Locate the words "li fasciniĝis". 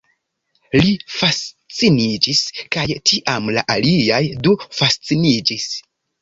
0.83-2.41